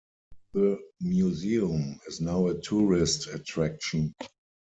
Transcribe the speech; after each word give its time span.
The 0.55 0.79
museum 0.99 1.99
is 2.07 2.21
now 2.21 2.47
a 2.47 2.59
tourist 2.59 3.27
attraction. 3.27 4.15